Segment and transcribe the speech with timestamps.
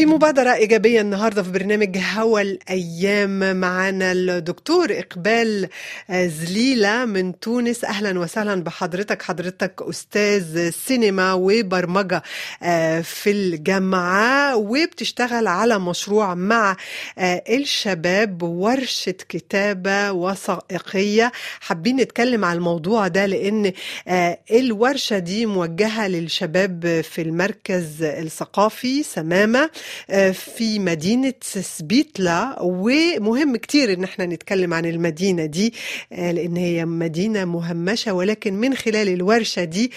[0.00, 5.68] في مبادرة إيجابية النهاردة في برنامج هوا الأيام معنا الدكتور إقبال
[6.10, 7.84] زليلة من تونس.
[7.84, 9.22] أهلا وسهلا بحضرتك.
[9.22, 12.22] حضرتك أستاذ سينما وبرمجة
[13.02, 16.76] في الجامعة وبتشتغل على مشروع مع
[17.48, 21.32] الشباب ورشة كتابة وثائقية.
[21.60, 23.72] حابين نتكلم على الموضوع ده لأن
[24.50, 29.70] الورشة دي موجهة للشباب في المركز الثقافي سمامة.
[30.32, 35.74] في مدينة سبيتلا ومهم كتير إن إحنا نتكلم عن المدينة دي
[36.10, 39.92] لأن هي مدينة مهمشة ولكن من خلال الورشة دي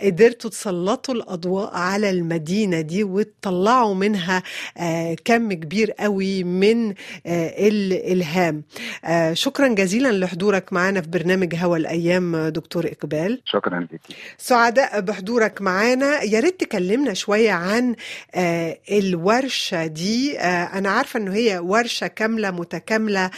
[0.00, 4.42] قدرتوا تسلطوا الأضواء على المدينة دي وتطلعوا منها
[5.24, 6.94] كم كبير قوي من
[7.26, 8.62] الإلهام.
[9.32, 13.40] شكرا جزيلا لحضورك معنا في برنامج هوا الأيام دكتور إقبال.
[13.44, 14.00] شكرا لك.
[14.38, 16.22] سعداء بحضورك معنا.
[16.22, 17.94] يا ريت تكلمنا شوية عن
[18.90, 19.31] الورشة
[19.86, 23.30] دي أنا عارفة أنه هي ورشة كاملة متكاملة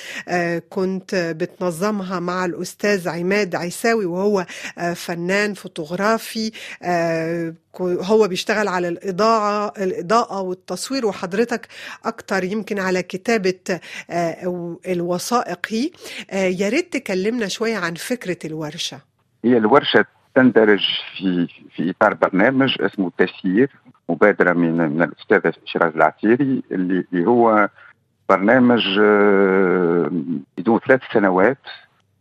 [0.71, 4.47] كنت بتنظمها مع الأستاذ عماد عيساوي وهو
[4.95, 6.53] فنان فوتوغرافي
[7.81, 11.69] هو بيشتغل على الإضاءة الإضاءة والتصوير وحضرتك
[12.05, 13.81] أكتر يمكن على كتابة
[14.89, 15.91] الوثائقي.
[16.33, 19.01] يا ريت تكلمنا شوية عن فكرة الورشة.
[19.45, 20.05] هي الورشة
[20.35, 20.85] تندرج
[21.17, 21.47] في
[21.77, 23.71] في إطار برنامج اسمه تسيير
[24.09, 27.69] مبادرة من من الأستاذ شيراز العتيري اللي هو
[28.29, 28.99] برنامج
[30.59, 31.59] بدون ثلاث سنوات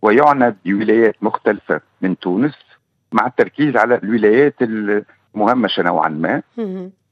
[0.01, 2.53] ويعنى بولايات مختلفة من تونس
[3.11, 4.55] مع التركيز على الولايات
[5.35, 6.41] المهمشة نوعا ما.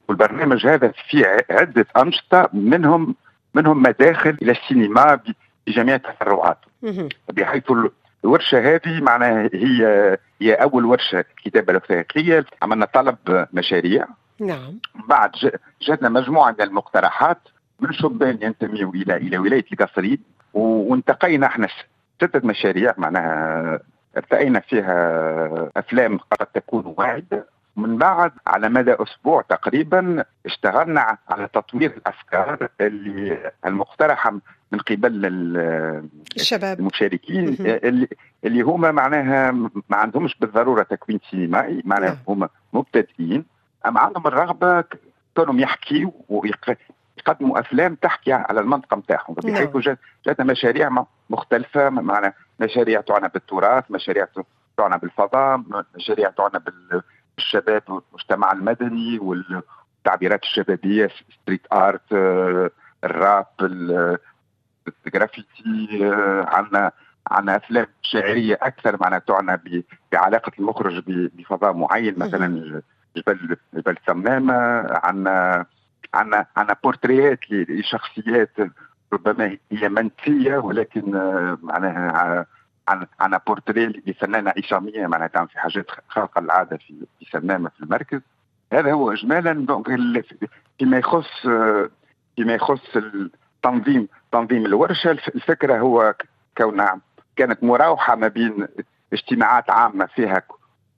[0.08, 3.14] والبرنامج هذا فيه عدة أنشطة منهم
[3.54, 5.20] منهم مداخل إلى السينما
[5.66, 6.68] بجميع تفرعاته.
[7.32, 7.64] بحيث
[8.24, 14.06] الورشه هذه معناها هي هي أول ورشة كتابة وثائقيه عملنا طلب مشاريع.
[14.40, 14.78] نعم.
[15.08, 15.30] بعد
[15.82, 17.38] جاتنا مجموعة من المقترحات.
[17.80, 20.18] من شبان ينتميوا إلى إلى ولاية القصرين
[20.54, 21.68] وانتقينا إحنا
[22.16, 23.80] ستة مشاريع معناها
[24.16, 27.46] ارتأينا فيها أفلام قد تكون واحدة
[27.76, 34.30] من بعد على مدى أسبوع تقريبا اشتغلنا على تطوير الأفكار اللي المقترحة
[34.72, 35.26] من قبل
[36.36, 36.80] الشباب.
[36.80, 38.08] المشاركين اللي,
[38.44, 43.44] اللي هما معناها ما عندهمش بالضرورة تكوين سينمائي معناها هما مبتدئين.
[43.86, 44.84] اما عندهم الرغبة
[45.36, 53.00] كانوا يحكيوا ويقدموا أفلام تحكي على المنطقة نتاعهم بحيث جات جاتنا مشاريع مختلفة معنا مشاريع
[53.00, 54.26] تعنى بالتراث مشاريع
[54.76, 55.62] تعنى بالفضاء
[55.96, 56.64] مشاريع تعنى
[57.36, 61.08] بالشباب والمجتمع المدني والتعبيرات الشبابية
[61.42, 62.12] street art
[63.04, 63.46] الراب
[65.06, 65.88] الجرافيتي
[66.46, 66.92] عندنا
[67.30, 69.62] عندنا أفلام شعرية أكثر معناها تعنى
[70.12, 72.18] بعلاقة المخرج بفضاء معين.
[72.18, 72.82] مثلا
[73.16, 74.54] جبل جبل ثمامه
[75.04, 75.66] عندنا
[76.14, 78.50] عندنا عندنا بورتريات لشخصيات
[79.12, 81.10] ربما هي منسيه ولكن
[81.62, 82.46] معناها
[83.20, 87.24] عندنا بورتري لفنانه عصاميه معناها تعمل في حاجات خارقة العاده في في
[87.68, 88.20] في المركز.
[88.72, 89.66] هذا هو اجمالا
[90.78, 91.40] فيما يخص
[92.36, 96.14] فيما يخص التنظيم تنظيم الورشة الفكرة هو
[96.58, 97.00] كونها
[97.36, 98.66] كانت مراوحة ما بين
[99.12, 100.42] اجتماعات عامة فيها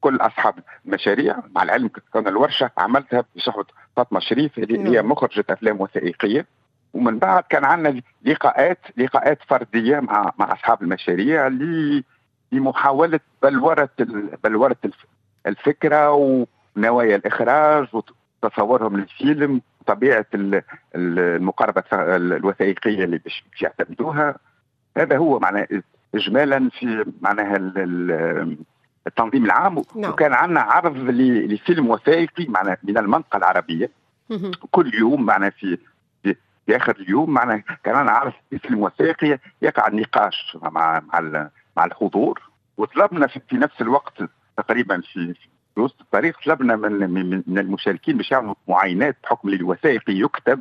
[0.00, 0.54] كل أصحاب
[0.86, 1.36] المشاريع.
[1.54, 3.64] مع العلم كون الورشة عملتها بصحبة
[3.96, 6.46] فاطمة شريف اللي هي مخرجة أفلام وثائقية.
[6.94, 11.48] ومن بعد كان عندنا لقاءات لقاءات فردية مع مع أصحاب المشاريع
[12.52, 13.88] لمحاولة بلورة
[14.44, 14.76] بلورة
[15.46, 16.10] الفكرة
[16.76, 17.86] ونوايا الإخراج
[18.42, 20.26] وتصورهم للفيلم طبيعه
[20.94, 24.36] المقاربة الوثائقية اللي باش يعتمدوها.
[24.96, 25.68] هذا هو معناه
[26.14, 27.56] اجمالا في معناها
[29.06, 29.82] التنظيم العام.
[29.96, 30.10] نعم.
[30.10, 33.90] وكان عندنا عرض لفيلم وثائقي معنا من المنطقة العربية.
[34.70, 35.78] كل يوم معنا في
[36.68, 38.32] آخر اليوم معنا عندنا عرض
[38.62, 42.42] فيلم وثائقي يقع النقاش مع مع مع الحضور.
[42.76, 44.22] وطلبنا في نفس الوقت
[44.56, 45.34] تقريبا في
[45.74, 50.60] في وسط الطريق طلبنا من من المشاركين باش يعملوا معاينات بحكم الوثائقي يكتب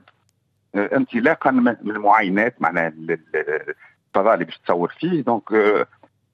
[0.75, 5.21] انطلاقا من المعاينات معناها الفضاء اللي باش تصور فيه.
[5.21, 5.43] دونك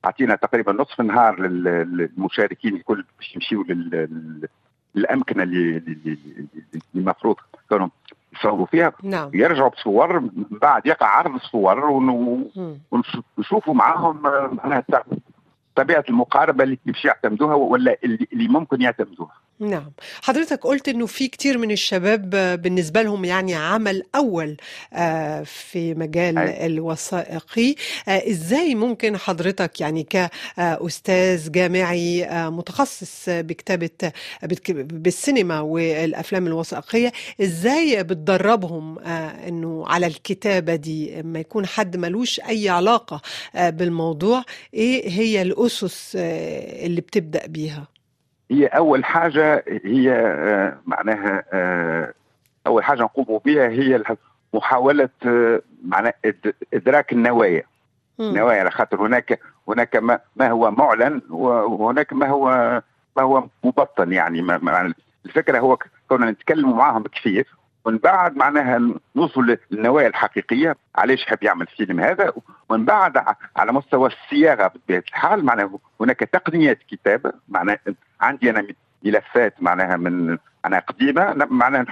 [0.05, 3.63] أعطينا تقريبا نصف نهار للمشاركين الكل باش يمشيوا
[4.95, 6.17] للأمكنة اللي
[6.95, 7.35] المفروض
[7.69, 7.87] كانوا
[8.39, 9.31] يصوروا فيها نعم.
[9.33, 11.85] يرجعوا بصور من بعد يقع عرض الصور
[12.91, 14.21] ونشوفوا معاهم
[14.63, 14.83] معناها
[15.75, 19.91] طبيعة المقاربة اللي باش يعتمدوها ولا اللي, اللي ممكن يعتمدوها نعم.
[20.21, 22.29] حضرتك قلت إنه في كتير من الشباب
[22.61, 24.57] بالنسبة لهم يعني عمل أول
[25.45, 26.65] في مجال أي.
[26.65, 27.75] الوثائقي.
[28.07, 33.89] إزاي ممكن حضرتك يعني كأستاذ جامعي متخصص بكتابة
[34.73, 37.11] بالسينما والأفلام الوثائقية
[37.41, 43.21] إزاي بتدربهم إنه على الكتابة دي؟ ما يكون حد ملوش أي علاقة
[43.55, 47.98] بالموضوع إيه هي الأسس اللي بتبدأ بيها؟
[48.51, 50.33] هي أول حاجة هي
[50.85, 51.43] معناها
[52.67, 54.03] أول حاجة نقوم بها هي
[54.53, 55.09] محاولة
[55.85, 56.13] معناها
[56.73, 57.63] إدراك النوايا.
[58.19, 62.81] النوايا على خاطر هناك هناك ما, ما هو معلن وهناك ما هو
[63.17, 64.93] ما هو مبطن يعني ما
[65.25, 65.77] الفكرة هو
[66.09, 67.47] كنا نتكلم معاهم كثير
[67.85, 68.79] ومن بعد معناها
[69.15, 70.75] نوصل للنوايا الحقيقية.
[70.95, 72.33] علاش يحب يعمل فيلم هذا؟
[72.69, 73.23] ومن بعد
[73.55, 77.79] على مستوى الصياغه بطبيعة الحال معناها هناك تقنيات كتابه معناها
[78.21, 78.67] عندي أنا
[79.03, 81.85] ملفات معناها من معناها قديمة معناها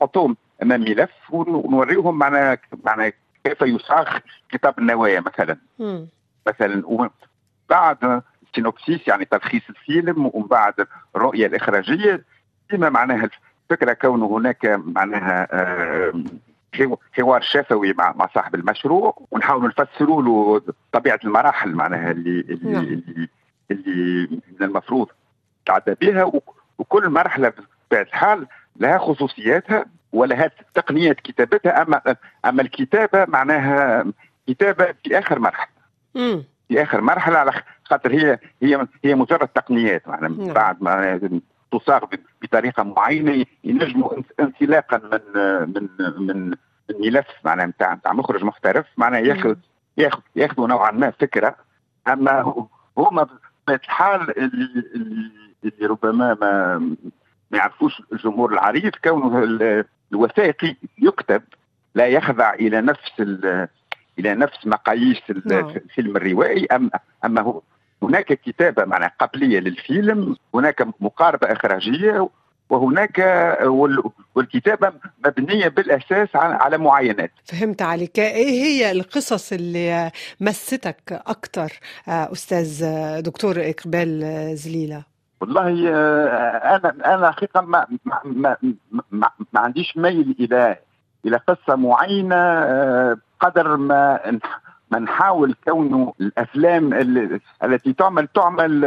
[0.00, 3.12] نحطهم أمام ملف ونوريهم معناها معناها
[3.44, 4.18] كيف يصاغ
[4.50, 5.56] كتاب النوايا مثلا.
[5.78, 6.04] م.
[6.48, 7.10] مثلا
[7.70, 8.22] بعد
[8.54, 10.86] سينوبسيس يعني تلخيص الفيلم ومن بعد
[11.16, 12.24] الرؤية الإخراجية.
[12.70, 13.30] ديما معناها
[13.74, 15.48] الفكرة كونه هناك معناها
[17.12, 20.62] حوار شفوي مع مع صاحب المشروع ونحاول نفسروا له
[20.92, 22.84] طبيعة المراحل معناها اللي اللي, نعم.
[22.84, 23.28] اللي
[23.70, 25.08] اللي من المفروض
[25.66, 26.32] تعدى بها
[26.78, 32.00] وكل مرحلة بطبيعه الحال لها خصوصياتها ولها تقنيات كتابتها اما
[32.44, 34.04] أما الكتابة معناها
[34.48, 35.74] كتابة في آخر مرحلة.
[36.68, 37.52] في آخر مرحلة على
[37.84, 40.52] خاطر هي هي هي مجرد تقنيات معناها نعم.
[40.52, 41.20] بعد ما
[41.78, 42.04] تصاغ
[42.42, 45.88] بطريقة معينة ينجموا انسلاقا من من
[46.18, 46.54] من
[47.00, 49.56] ملف معناها نتاع نتاع مخرج محترف معناها ياخذ
[49.98, 51.56] ياخذ ياخذوا نوعا ما فكرة.
[52.08, 52.40] أما
[52.98, 55.30] هما بطبيعة الحال اللي, اللي,
[55.64, 56.78] اللي ربما ما
[57.50, 59.44] ما يعرفوش الجمهور العريض كونه
[60.12, 61.42] الوثائقي يكتب
[61.94, 63.20] لا يخضع إلى نفس
[64.18, 66.90] إلى نفس مقاييس الفيلم الروائي اما
[67.24, 67.60] أما هو
[68.04, 72.28] هناك كتابة معناها قبلية للفيلم هناك مقاربة إخراجية
[72.70, 73.18] وهناك
[74.34, 74.92] والكتابة
[75.26, 77.30] مبنية بالأساس على معاينات.
[77.44, 78.18] فهمت عليك.
[78.18, 80.10] إيه هي القصص اللي
[80.40, 81.72] مستك أكثر
[82.08, 82.84] أستاذ
[83.20, 84.20] دكتور إقبال
[84.56, 85.02] زليلة؟
[85.40, 85.88] والله
[86.76, 88.56] أنا أنا حقيقة ما ما, ما,
[89.10, 90.76] ما, ما عنديش ميل إلى
[91.26, 92.36] إلى قصة معينة
[93.40, 94.20] قدر ما
[94.94, 96.92] ما نحاول كونه الأفلام
[97.64, 98.80] التي تعمل تعمل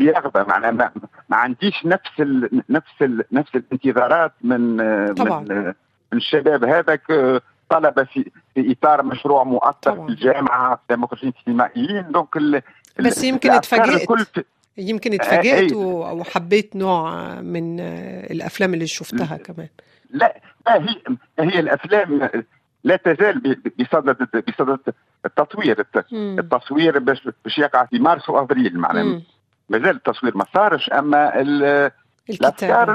[0.00, 0.90] برغبه معناها ما,
[1.28, 4.76] ما عنديش نفس ال نفس ال نفس الانتظارات من
[5.14, 5.40] طبعا.
[5.40, 5.66] من,
[6.12, 6.64] من الشباب.
[6.64, 7.12] هذاك
[7.68, 12.62] طلبه في في إطار مشروع مؤطر في الجامعة مخرجين سينمائيين دونك
[13.00, 14.08] بس يمكن اتفاجئت.
[14.78, 17.80] يمكن اتفاجئت وحبيت نوع من
[18.30, 19.68] الأفلام اللي شفتها كمان.
[20.10, 20.96] لا هي
[21.38, 22.30] هي الأفلام
[22.84, 24.94] لا تزال بصدد بصدد
[25.24, 29.20] التطوير التصوير باش باش يقع في مارس وابريل معناها.
[29.68, 31.40] مازال التصوير ما صارش أما
[32.28, 32.90] الأفكار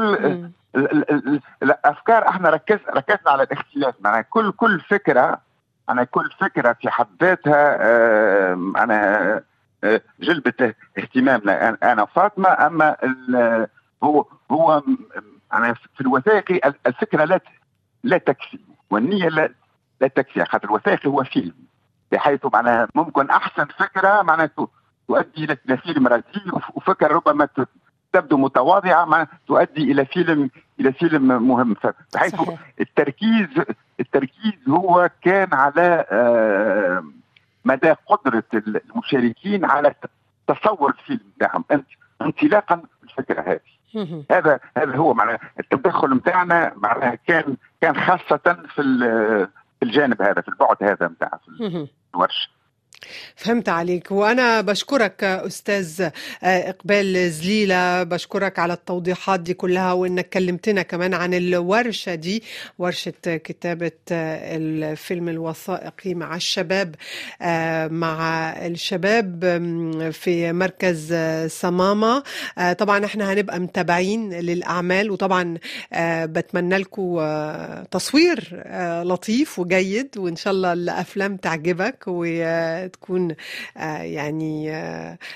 [1.63, 3.95] الأفكار إحنا ركز ركزنا على الاختلاف.
[3.99, 5.41] معناها كل كل فكرة
[5.89, 7.75] أنا كل فكرة في حد ذاتها
[8.53, 9.41] أنا
[10.19, 11.77] جلبت اهتمامنا.
[11.83, 12.95] أنا وفاطمة أما
[14.03, 14.83] هو هو
[15.53, 17.39] أنا في الوثائقي الفكرة لا
[18.03, 18.59] لا تكفي.
[18.89, 19.49] والنية لا
[20.01, 21.53] لا تكفي خاطر الوثائقي هو فيلم
[22.11, 24.49] بحيث معناها ممكن أحسن فكرة معناها
[25.07, 27.47] تؤدي إلى فيلم رزيل وفكرة ربما
[28.13, 31.75] تبدو متواضعة معناها تؤدي إلى فيلم إلى فيلم مهم.
[32.13, 32.59] بحيث صحيح.
[32.79, 33.47] التركيز
[33.99, 36.05] التركيز هو كان على
[37.65, 39.95] مدى قدرة المشاركين على
[40.47, 41.31] تصور الفيلم.
[41.37, 41.65] بتاعهم
[42.21, 43.59] انطلاقا من الفكرة هذه.
[44.31, 48.81] هذا هذا هو معناها التدخل نتاعنا معناها كان كان خاصة في
[49.79, 51.39] في الجانب هذا في البعد هذا نتاع
[52.15, 52.49] الورشه
[53.35, 54.11] فهمت عليك.
[54.11, 56.09] وأنا بشكرك أستاذ
[56.43, 58.03] إقبال زليلة.
[58.03, 62.43] بشكرك على التوضيحات دي كلها وإنك كلمتنا كمان عن الورشة دي
[62.79, 66.95] ورشة كتابة الفيلم الوثائقي مع الشباب
[67.91, 69.39] مع الشباب
[70.13, 71.15] في مركز
[71.47, 72.23] صمامة
[72.77, 75.57] طبعا إحنا هنبقى متابعين للأعمال وطبعا
[76.25, 77.19] بتمنى لكم
[77.91, 78.63] تصوير
[79.03, 82.25] لطيف وجيد وإن شاء الله الأفلام تعجبك و
[82.89, 83.35] تكون
[83.75, 84.71] يعني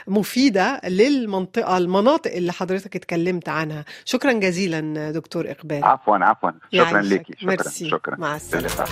[0.08, 3.86] مفيدة للمنطقة المناطق اللي حضرتك اتكلمت عنها.
[4.06, 5.84] شكرا جزيلا دكتور إقبال.
[5.84, 6.52] عفوا عفوا.
[6.74, 7.50] شكرا لك شكرا.
[7.50, 7.90] ميرسي.
[7.90, 8.16] شكرا.
[8.16, 8.86] مع السلامة.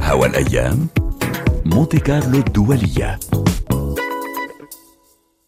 [0.00, 0.88] هوا الأيام
[1.64, 3.18] مونتي كارلو الدولية.